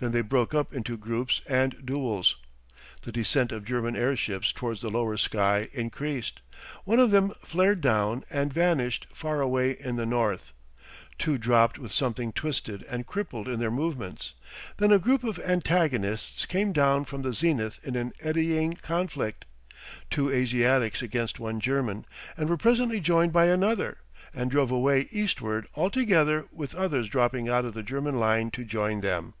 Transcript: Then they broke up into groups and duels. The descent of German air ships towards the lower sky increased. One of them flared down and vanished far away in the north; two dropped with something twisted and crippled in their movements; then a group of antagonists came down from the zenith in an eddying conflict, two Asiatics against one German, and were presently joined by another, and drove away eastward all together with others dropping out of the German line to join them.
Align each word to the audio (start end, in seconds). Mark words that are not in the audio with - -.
Then 0.00 0.12
they 0.12 0.20
broke 0.22 0.54
up 0.54 0.72
into 0.72 0.96
groups 0.96 1.42
and 1.48 1.84
duels. 1.84 2.36
The 3.02 3.10
descent 3.10 3.50
of 3.50 3.64
German 3.64 3.96
air 3.96 4.14
ships 4.14 4.52
towards 4.52 4.80
the 4.80 4.92
lower 4.92 5.16
sky 5.16 5.66
increased. 5.72 6.40
One 6.84 7.00
of 7.00 7.10
them 7.10 7.30
flared 7.44 7.80
down 7.80 8.22
and 8.30 8.52
vanished 8.52 9.08
far 9.12 9.40
away 9.40 9.72
in 9.72 9.96
the 9.96 10.06
north; 10.06 10.52
two 11.18 11.36
dropped 11.36 11.80
with 11.80 11.90
something 11.90 12.30
twisted 12.32 12.84
and 12.84 13.08
crippled 13.08 13.48
in 13.48 13.58
their 13.58 13.72
movements; 13.72 14.34
then 14.76 14.92
a 14.92 15.00
group 15.00 15.24
of 15.24 15.40
antagonists 15.40 16.46
came 16.46 16.72
down 16.72 17.04
from 17.04 17.22
the 17.22 17.34
zenith 17.34 17.80
in 17.84 17.96
an 17.96 18.12
eddying 18.20 18.74
conflict, 18.74 19.46
two 20.10 20.30
Asiatics 20.30 21.02
against 21.02 21.40
one 21.40 21.58
German, 21.58 22.06
and 22.36 22.48
were 22.48 22.56
presently 22.56 23.00
joined 23.00 23.32
by 23.32 23.46
another, 23.46 23.98
and 24.32 24.48
drove 24.48 24.70
away 24.70 25.08
eastward 25.10 25.66
all 25.74 25.90
together 25.90 26.46
with 26.52 26.72
others 26.76 27.08
dropping 27.08 27.48
out 27.48 27.64
of 27.64 27.74
the 27.74 27.82
German 27.82 28.20
line 28.20 28.52
to 28.52 28.62
join 28.62 29.00
them. 29.00 29.34